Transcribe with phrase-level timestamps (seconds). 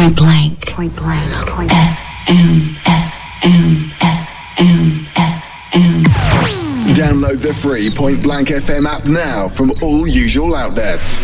[0.00, 0.66] Point blank.
[0.66, 1.46] Point blank.
[1.46, 2.72] Point FM.
[2.88, 3.90] FM.
[4.00, 5.04] FM.
[5.12, 6.04] FM.
[6.94, 11.18] Download the free Point Blank FM app now from all usual outlets.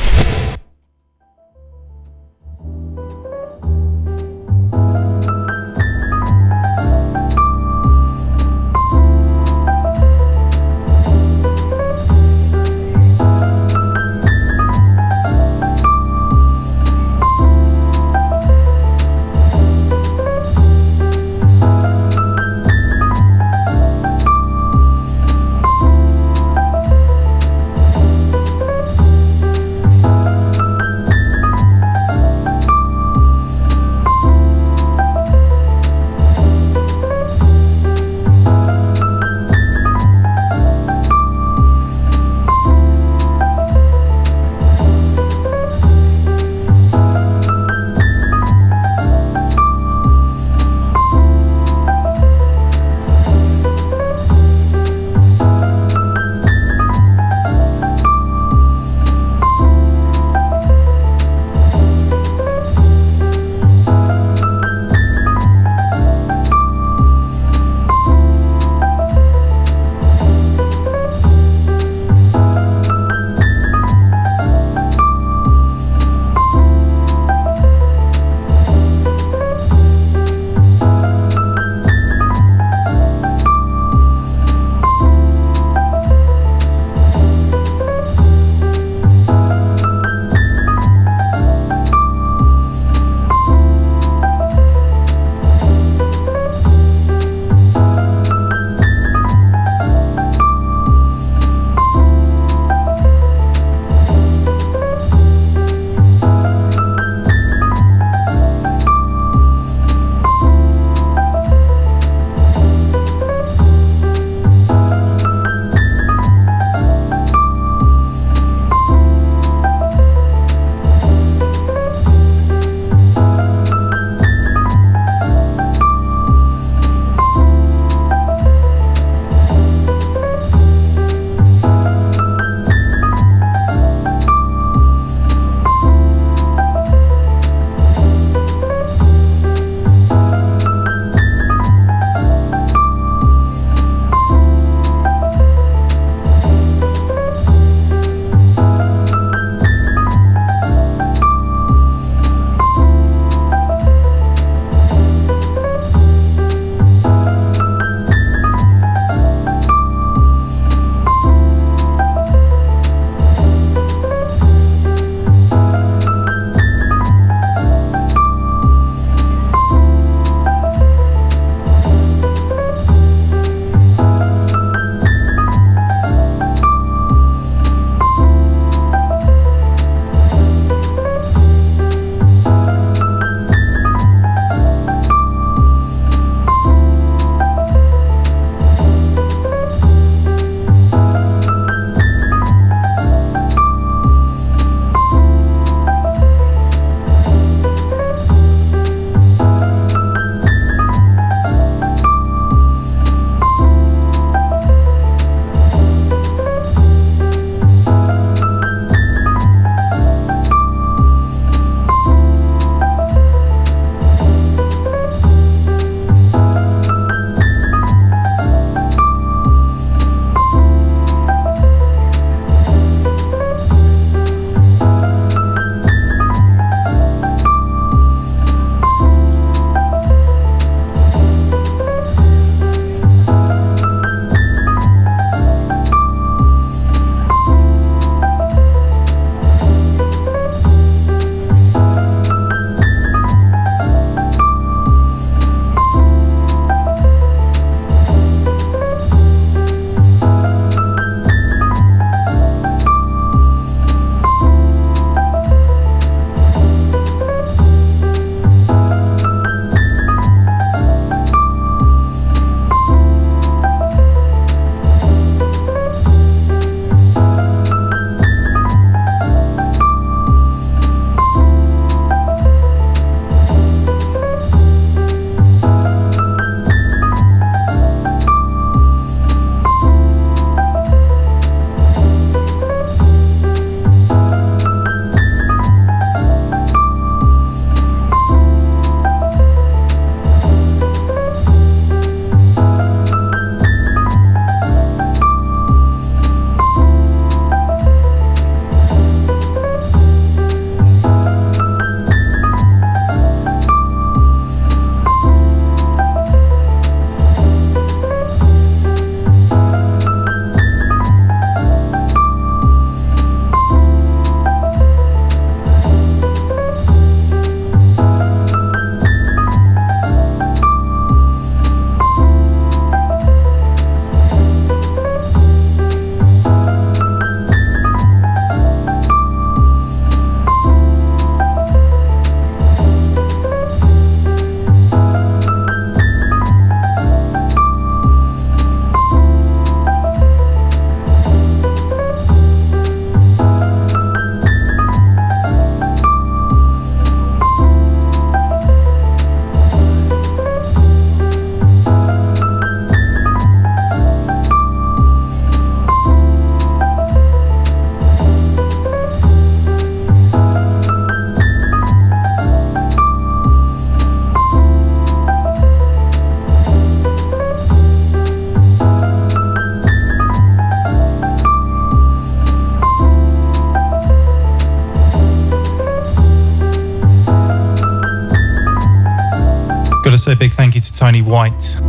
[380.26, 381.62] Also, a big thank you to Tony White.
[381.62, 381.84] For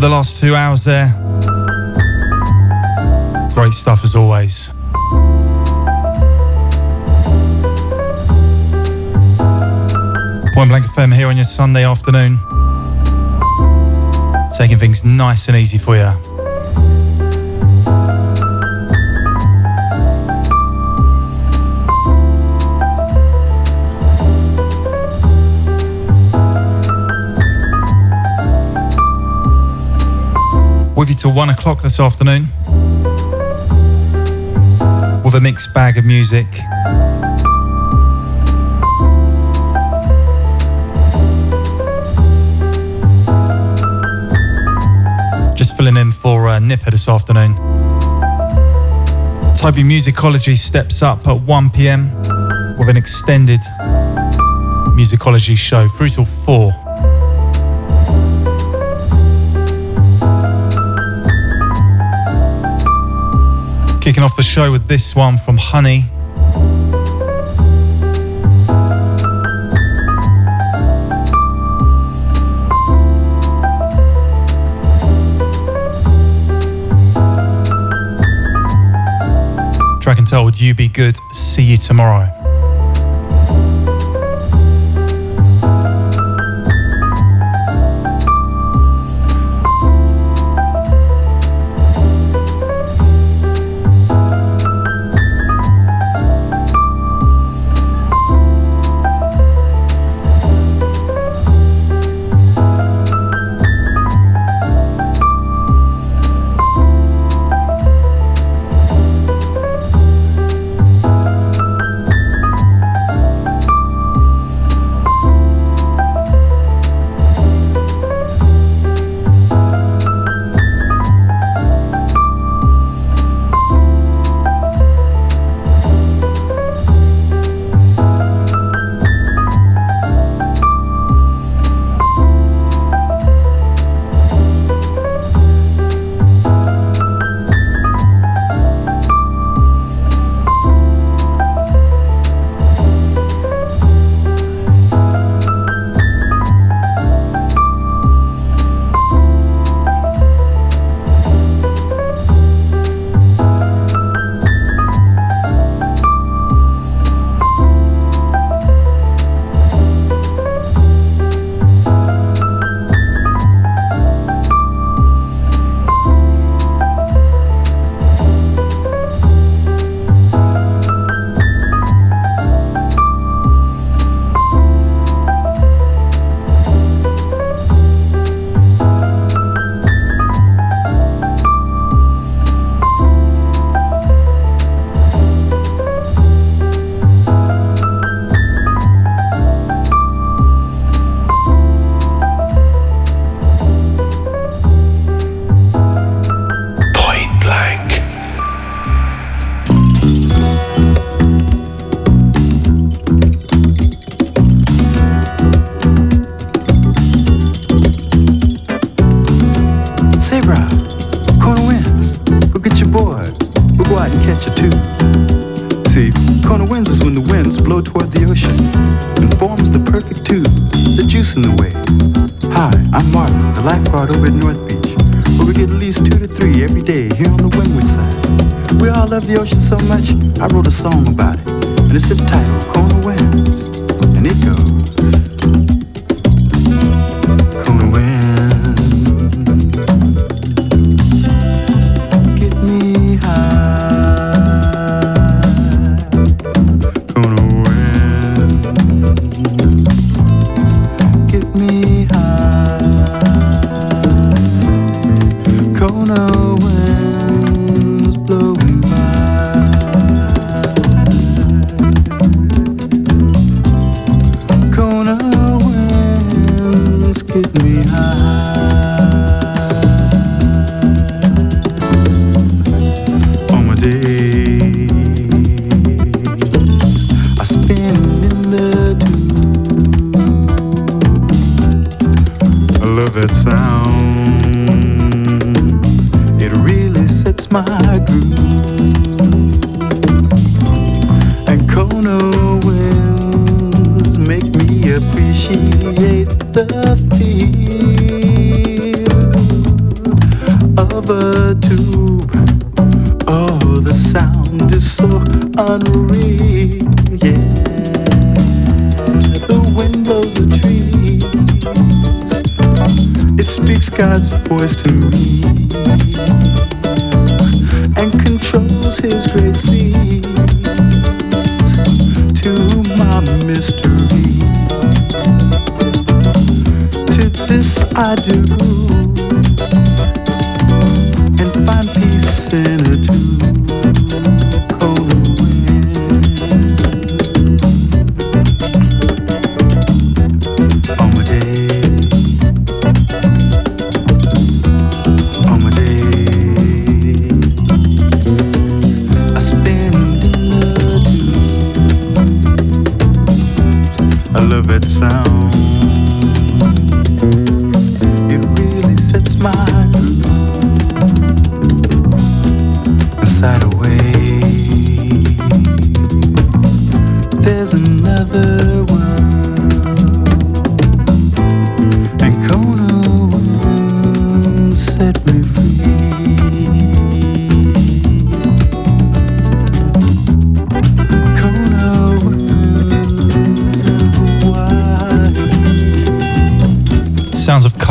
[0.00, 1.08] the last two hours there,
[3.52, 4.70] great stuff as always.
[10.54, 12.38] Point Blank FM here on your Sunday afternoon.
[14.56, 16.23] Taking things nice and easy for you.
[31.04, 32.48] With you till one o'clock this afternoon.
[35.22, 36.46] With a mixed bag of music.
[45.54, 47.54] Just filling in for uh, Nipper this afternoon.
[49.54, 52.10] Toby Musicology steps up at 1 pm
[52.78, 53.60] with an extended
[54.96, 56.83] musicology show through till 4.
[64.04, 66.02] Kicking off the show with this one from Honey.
[80.02, 81.16] Track and would you be good?
[81.32, 82.43] See you tomorrow.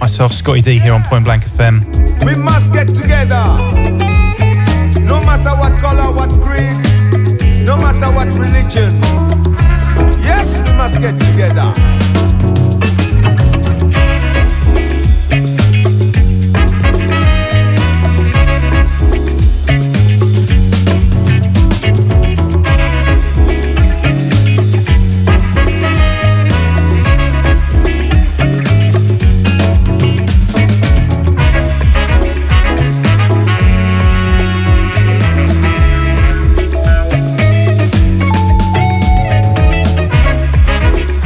[0.00, 2.24] Myself, Scottie D, here on Point Blank FM.
[2.24, 3.44] We must get together.
[5.04, 6.78] No matter what color, what creed,
[7.66, 8.98] no matter what religion.
[10.22, 11.72] Yes, we must get together.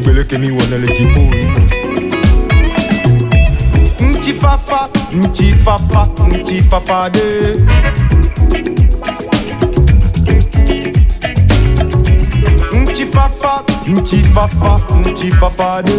[0.00, 1.48] kibele kemi wana lejipoi
[4.00, 7.20] mchifafa mchifafa mchifafade
[12.72, 15.92] mchifafa mchifafa mchifafade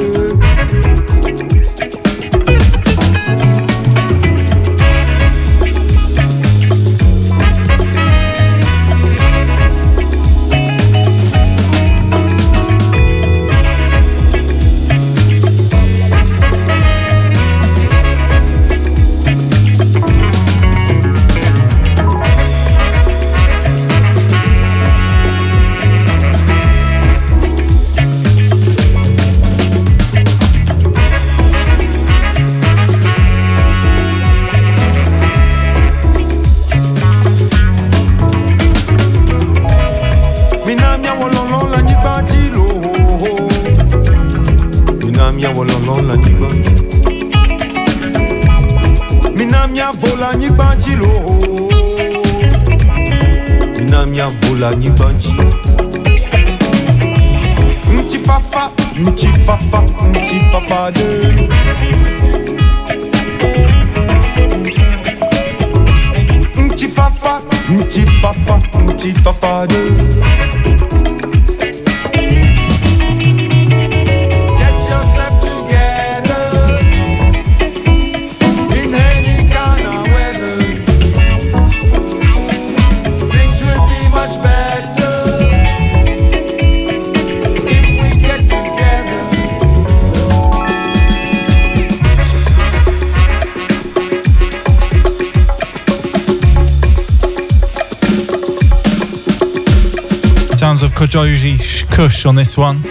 [102.41, 102.81] this one.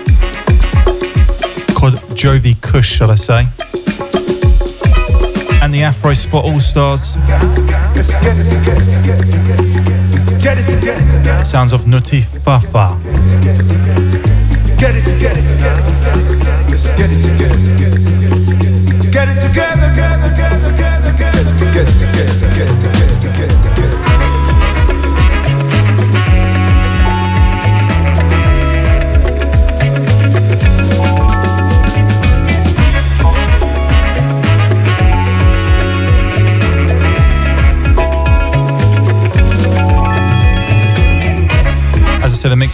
[1.74, 3.48] called Jovi Kush, shall I say.
[5.60, 7.14] And the Afro Spot All Stars.
[11.48, 12.96] Sounds of Nuti Fafa.
[14.78, 15.40] Get it together.
[15.40, 15.59] Let's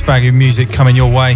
[0.06, 1.34] bag of music coming your way.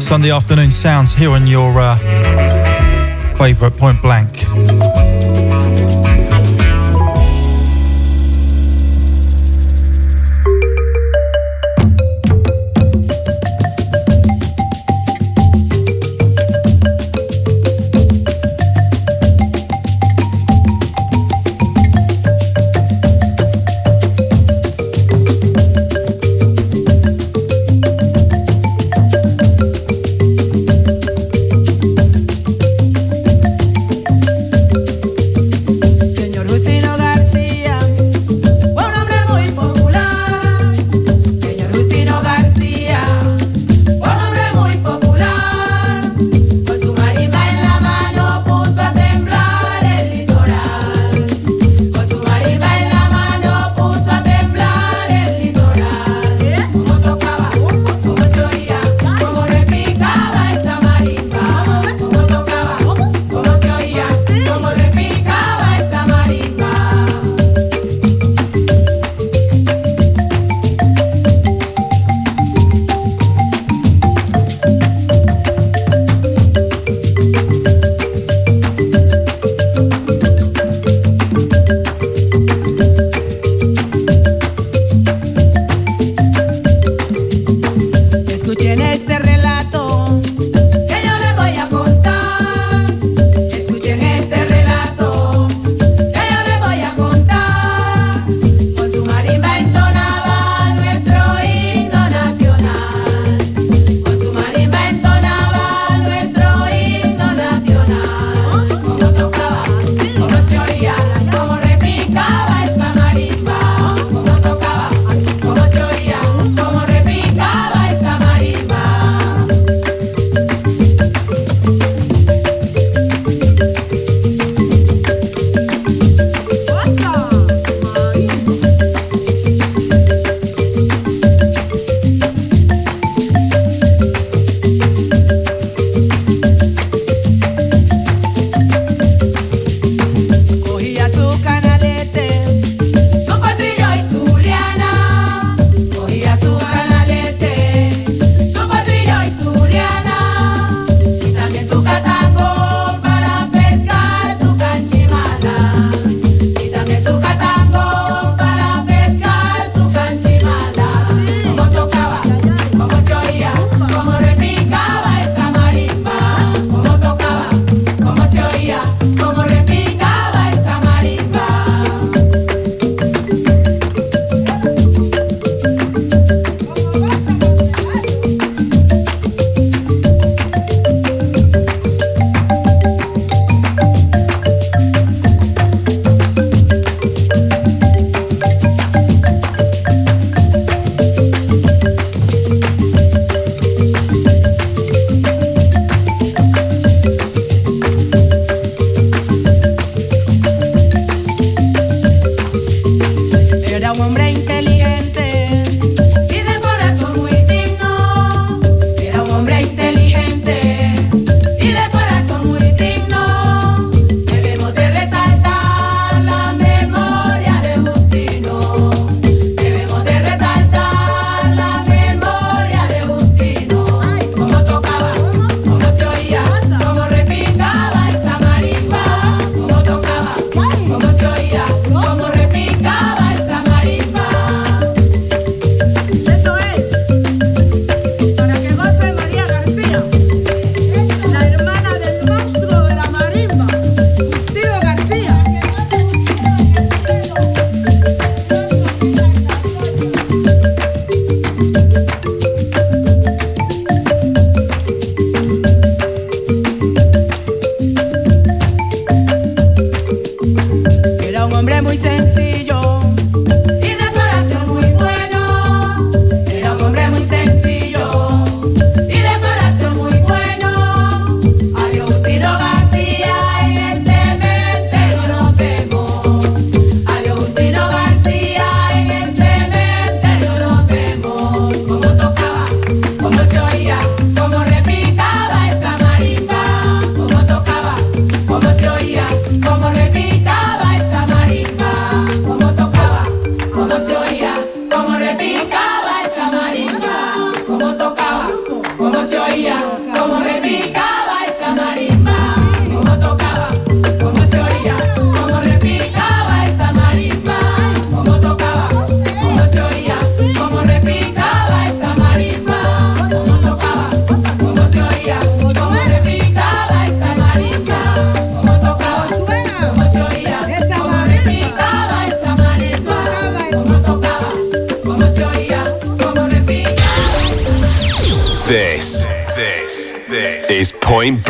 [0.00, 1.96] Sunday afternoon sounds here on your uh,
[3.36, 5.05] favourite point blank.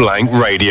[0.07, 0.66] Blank Radio.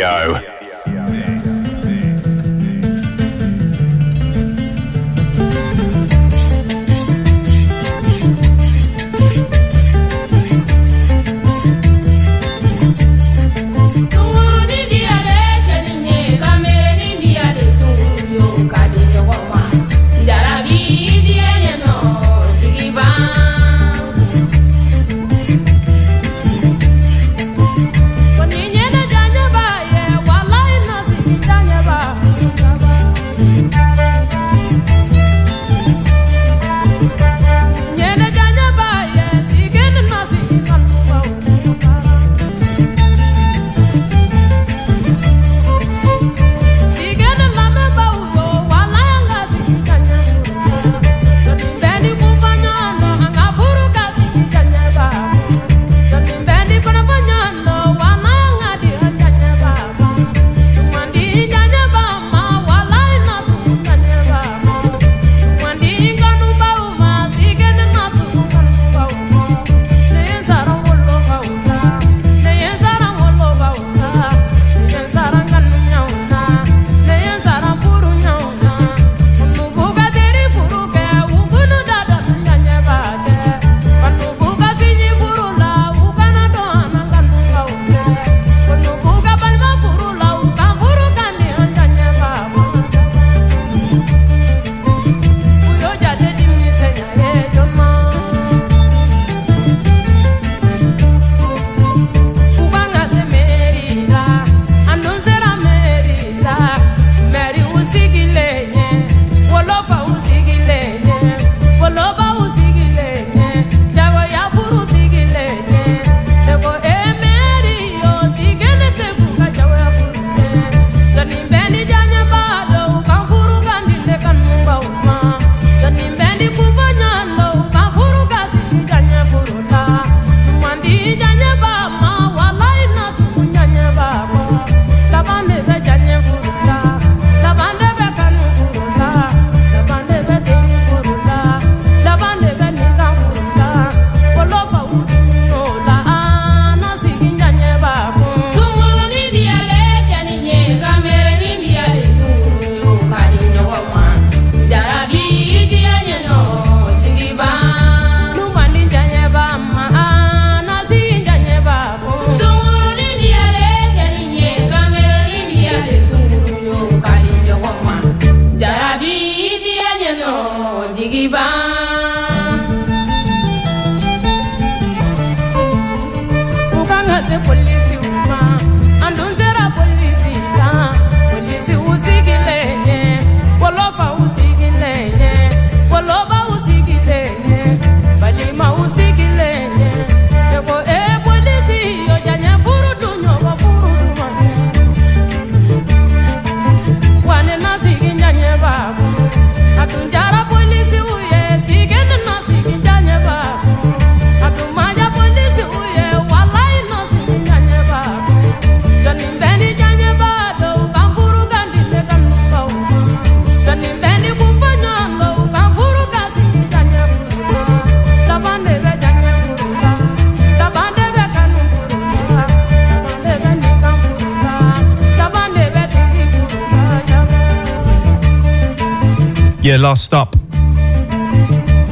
[229.66, 230.30] Yeah, last up,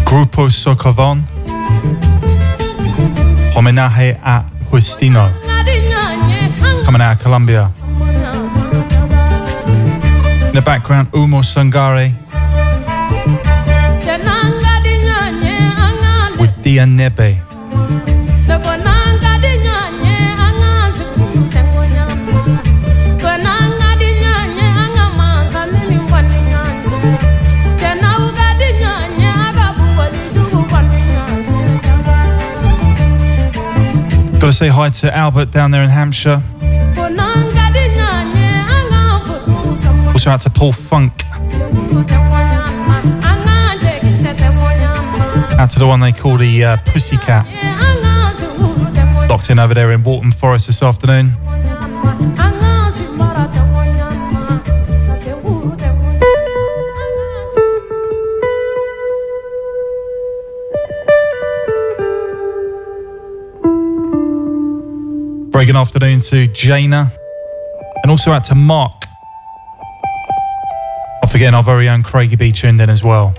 [0.04, 1.24] Grupo Socavon,
[3.52, 5.28] Homenaje a Justino,
[6.84, 7.72] coming out of Colombia.
[10.50, 12.12] In the background, Oumou Sangaré
[16.38, 17.42] with Dia Nebe.
[34.44, 36.42] Got to say hi to Albert down there in Hampshire.
[40.12, 41.24] Also out to Paul Funk.
[45.58, 47.46] Out to the one they call the uh, Pussycat.
[49.30, 51.32] Locked in over there in Waltham Forest this afternoon.
[65.66, 67.10] Good afternoon to Jaina.
[68.02, 68.92] And also out to Mark.
[71.22, 73.34] Not forgetting our very own Craigie B tuned in as well.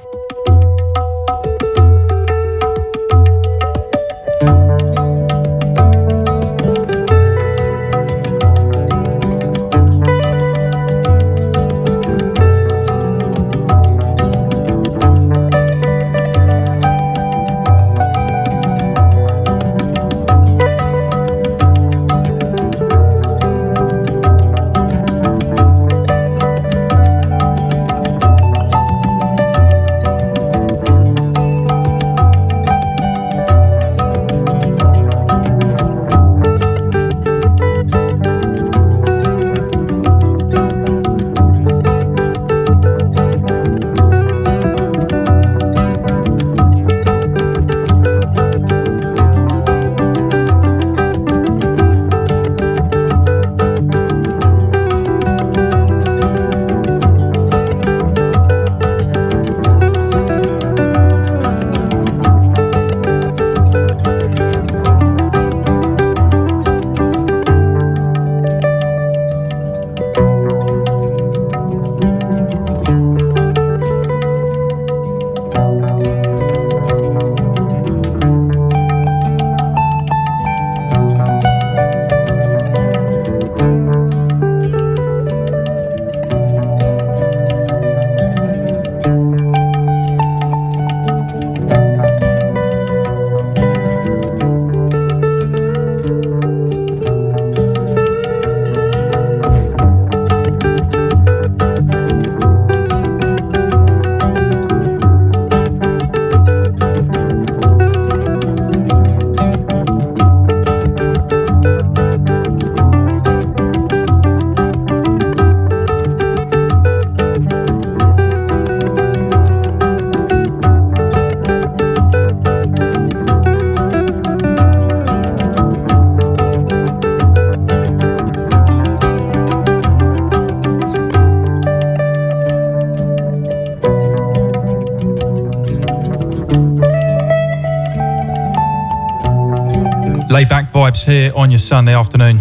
[140.95, 142.39] Vibes here on your Sunday afternoon.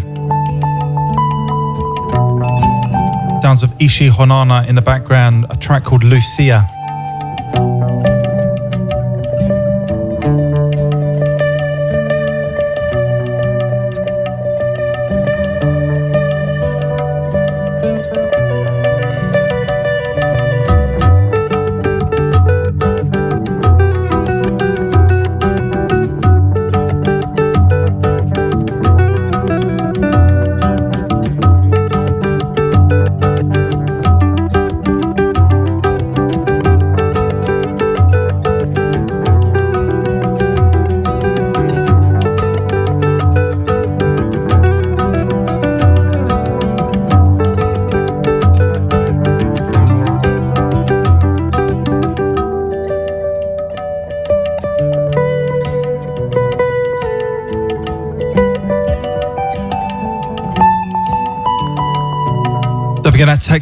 [3.43, 6.67] Sounds of Ishi Honana in the background, a track called Lucia.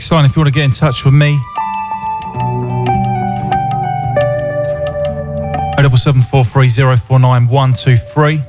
[0.02, 1.38] Text line if you want to get in touch with me.
[5.78, 8.42] 07743049123.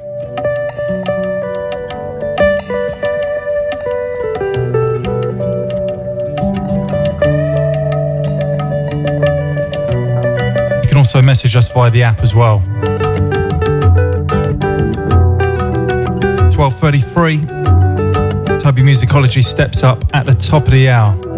[10.81, 12.61] You can also message us via the app as well.
[16.49, 21.32] 12.33, Tubby Musicology steps up at the top of the hour.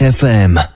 [0.00, 0.75] FM.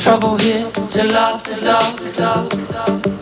[0.00, 2.48] trouble here to love, to love, to love.
[2.48, 3.19] To love.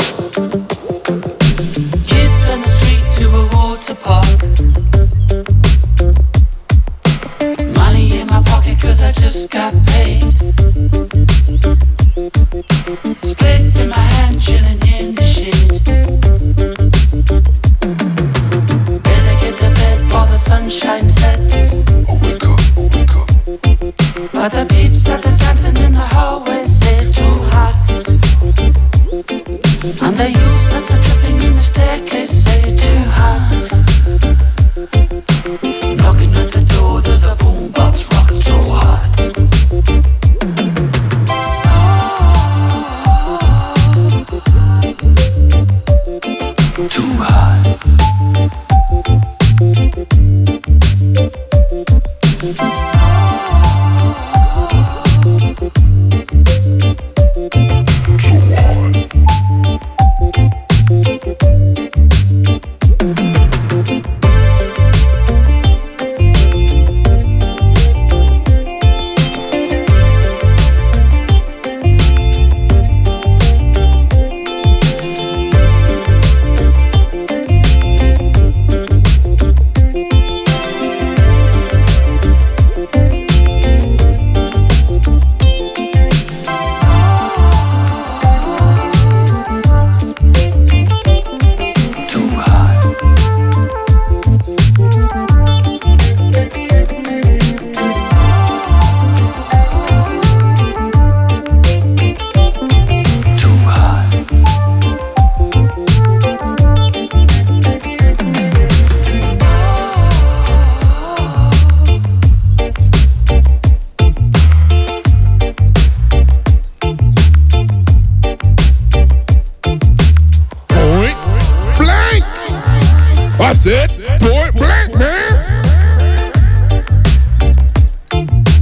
[123.49, 125.65] Point Blank FM.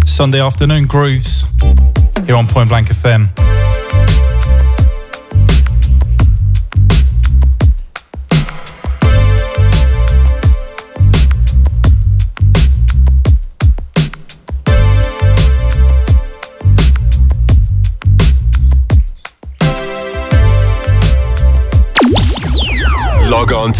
[0.07, 1.45] Sunday afternoon grooves
[2.25, 3.56] here on Point Blank FM.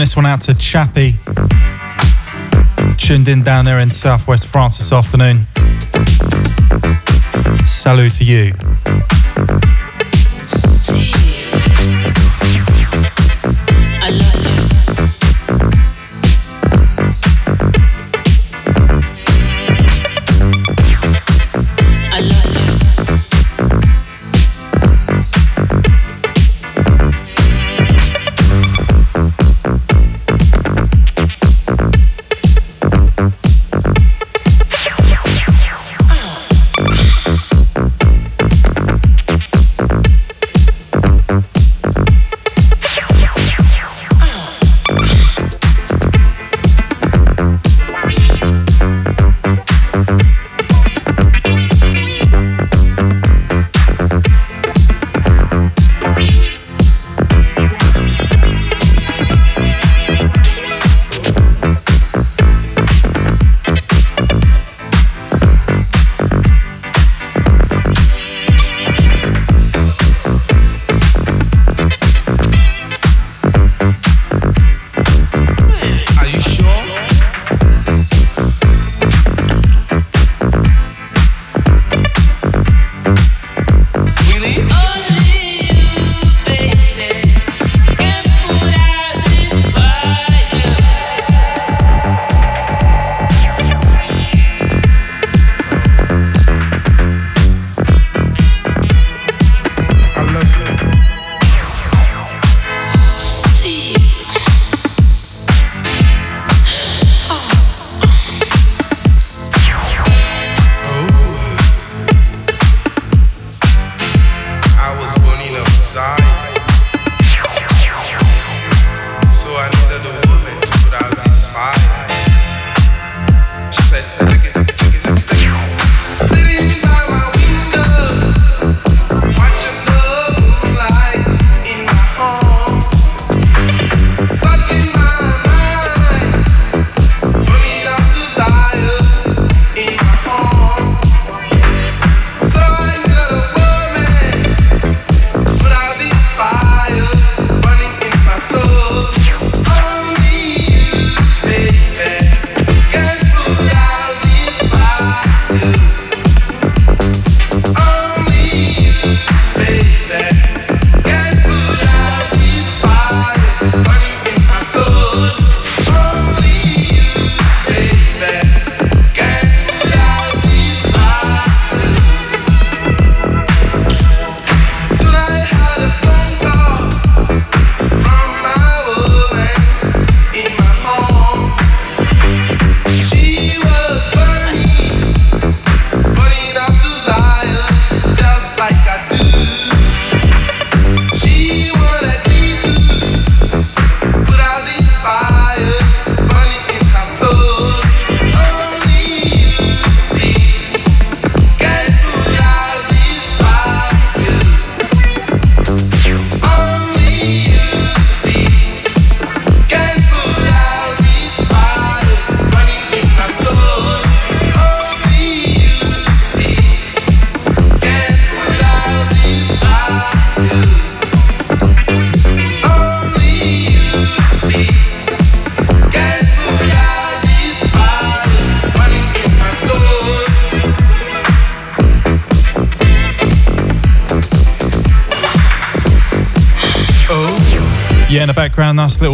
[0.00, 1.14] this one out to Chappie.
[2.96, 5.46] Tuned in down there in southwest France this afternoon.
[7.66, 8.54] Salut to you.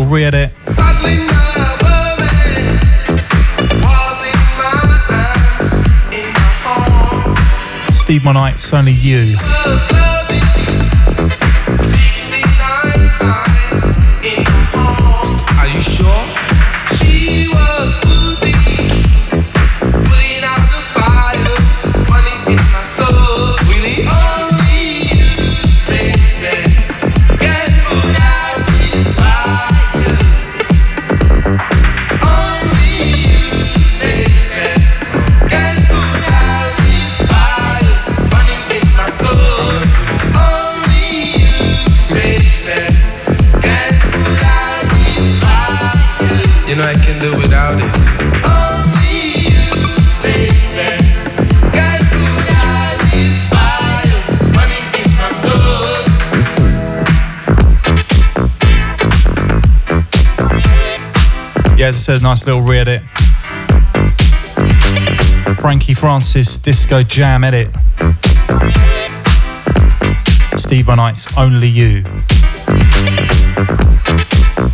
[0.06, 0.52] Re-edit.
[7.90, 9.36] Steve Monite's Only You.
[61.86, 63.00] As I said, a nice little re edit.
[65.60, 67.72] Frankie Francis Disco Jam edit.
[70.56, 72.02] Steve Monite's Only You.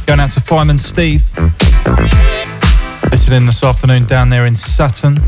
[0.06, 1.22] Going out to Fireman Steve.
[3.10, 5.18] Listening this afternoon down there in Sutton.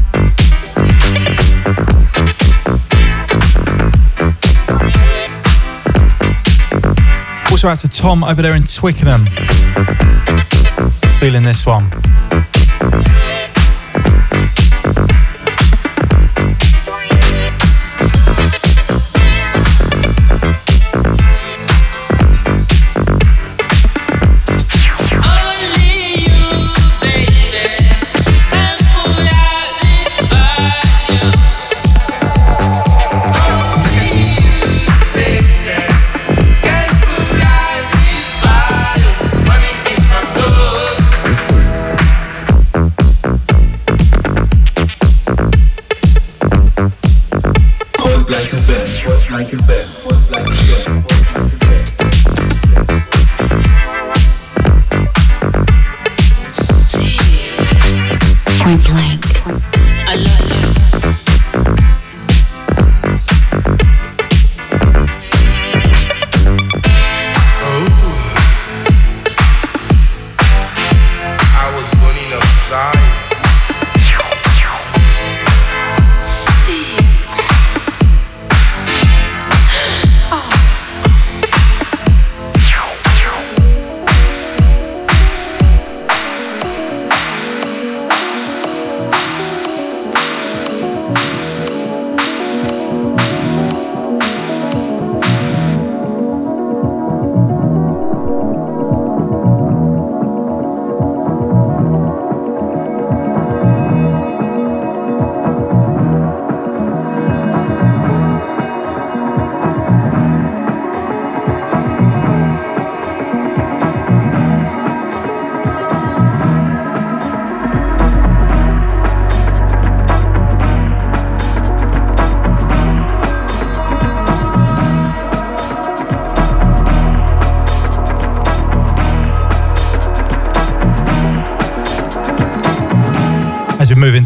[7.51, 9.27] Also out to Tom over there in Twickenham.
[11.21, 11.91] Feeling this one.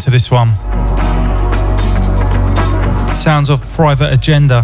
[0.09, 0.55] Into this one.
[3.15, 4.63] Sounds of Private Agenda.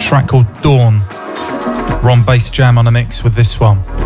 [0.00, 1.02] Track called Dawn.
[2.02, 3.97] Ron Basejam on a mix with this one.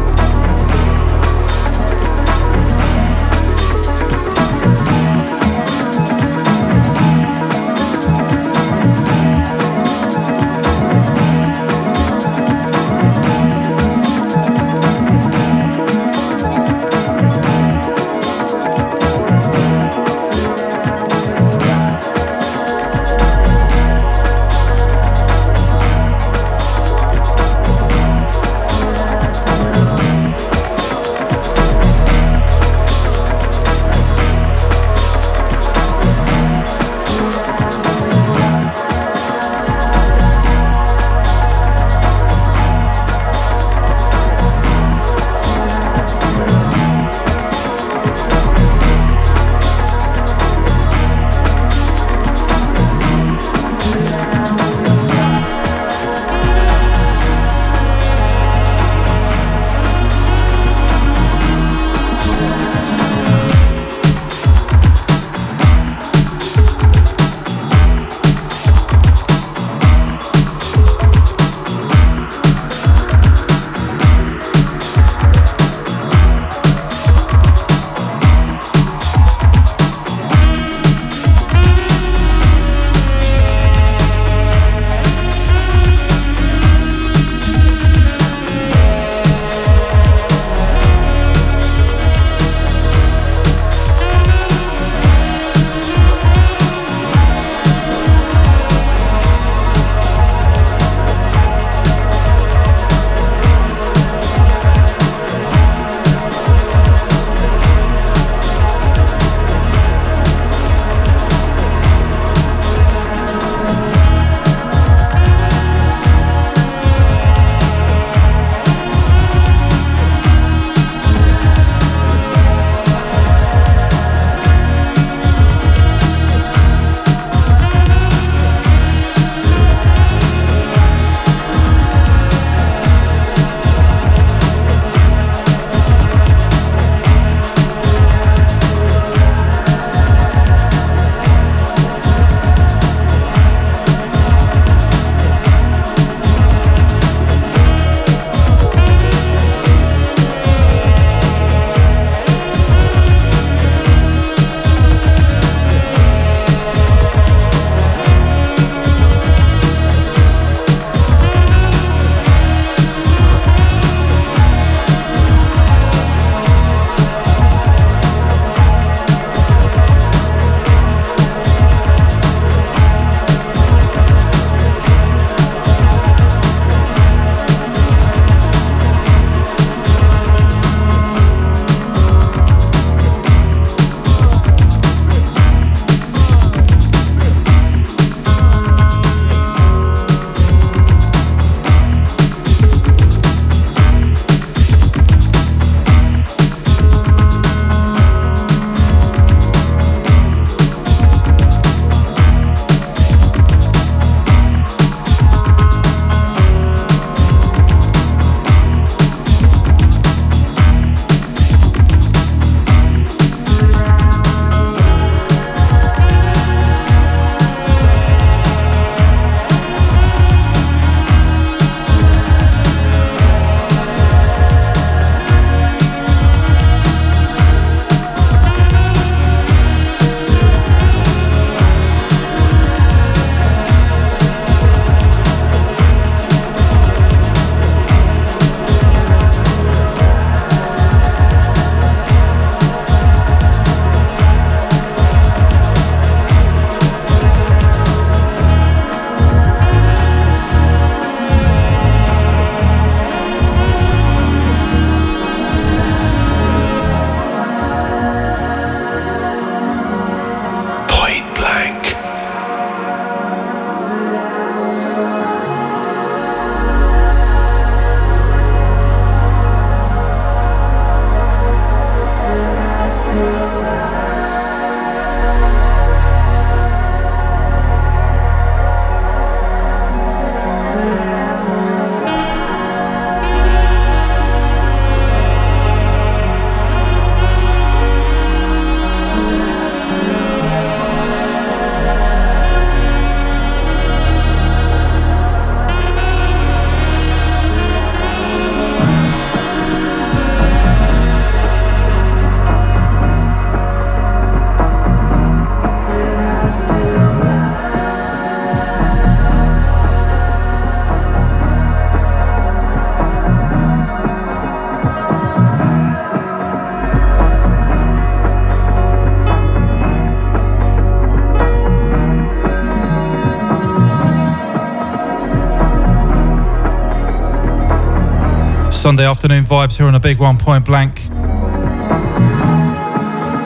[328.93, 330.97] Sunday afternoon vibes here on a big one point blank.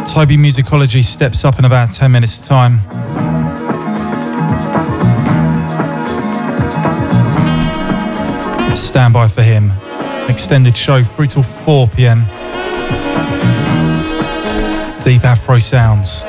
[0.04, 2.80] Toby Musicology steps up in about 10 minutes' time.
[8.74, 9.70] Stand by for him.
[10.28, 12.24] Extended show through till 4 pm.
[15.04, 16.24] Deep Afro sounds.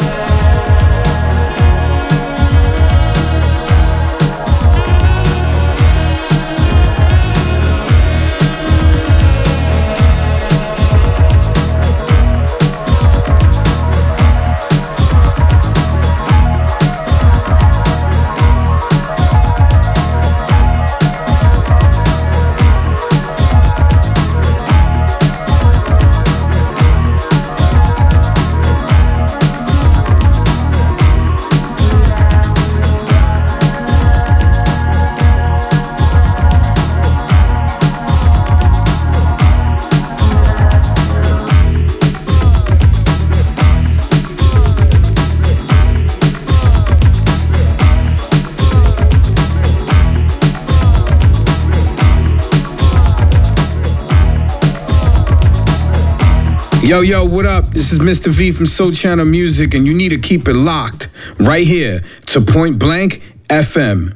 [56.88, 57.66] Yo, yo, what up?
[57.72, 58.30] This is Mr.
[58.30, 62.40] V from Sole Channel Music, and you need to keep it locked right here to
[62.40, 64.16] Point Blank FM.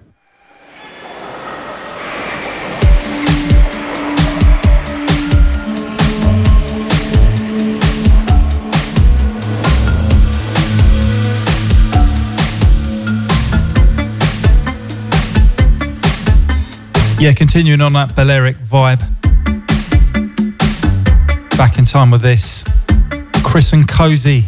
[17.19, 19.20] Yeah, continuing on that Balearic vibe
[21.61, 22.63] back in time with this.
[23.43, 24.45] Chris and Cosey,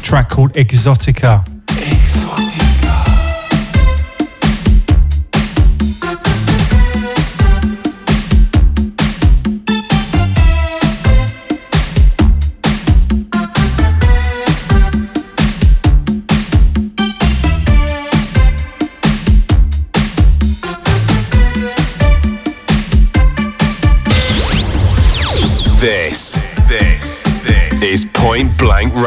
[0.00, 1.49] track called Exotica.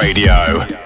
[0.04, 0.83] Radio.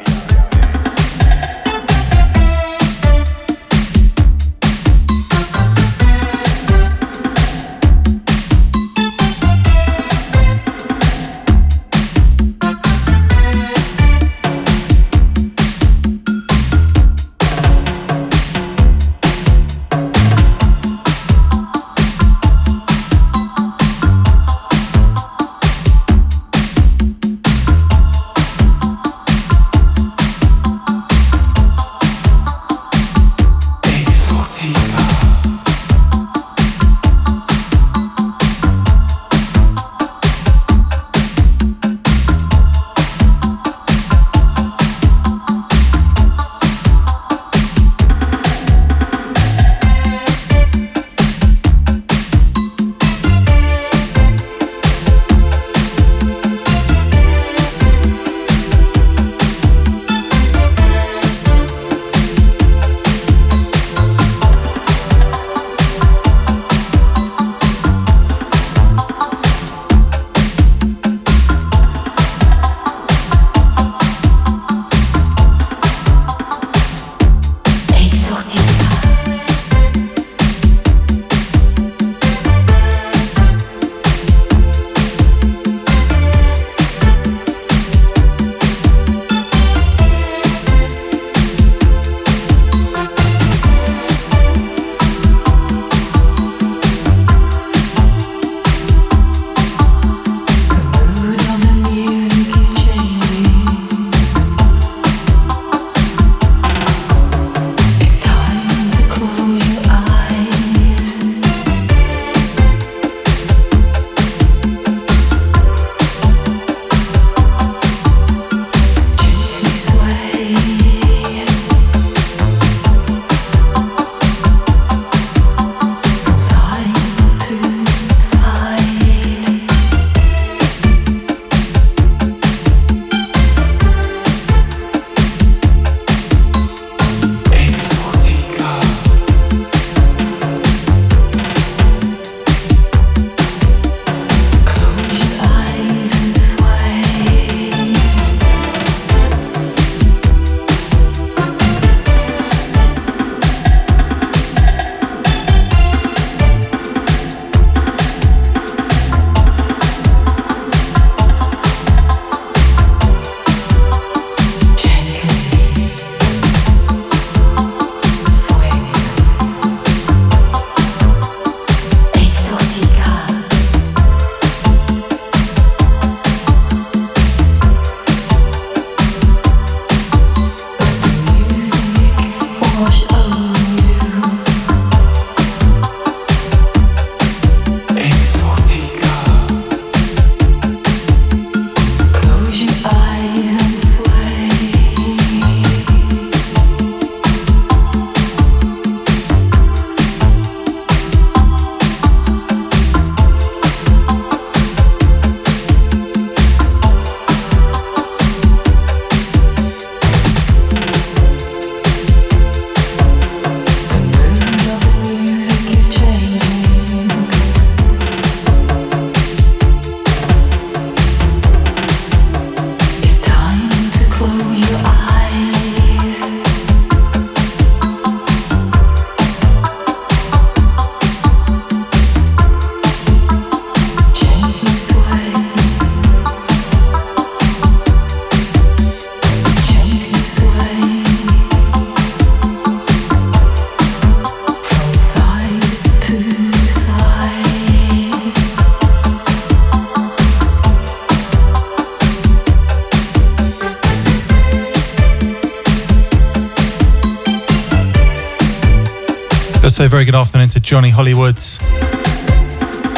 [259.89, 261.61] Very good afternoon to Johnny Hollywoods.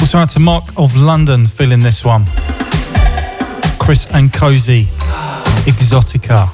[0.02, 2.26] Also out to Mark of London feeling this one.
[3.80, 4.86] Chris and Cosey,
[5.66, 6.50] Exotica.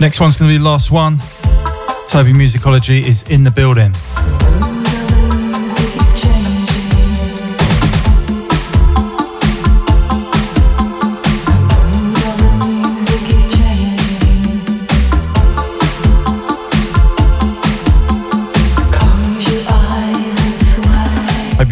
[0.00, 1.18] Next one's going to be the last one.
[2.08, 3.92] Toby Musicology is in the building.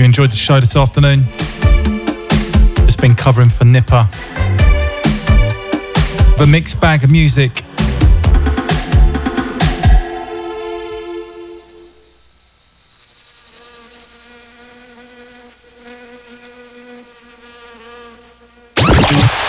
[0.00, 1.24] You enjoyed the show this afternoon.
[2.86, 4.08] It's been covering for Nipper.
[6.38, 7.62] The mixed bag of music.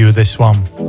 [0.00, 0.79] With this one.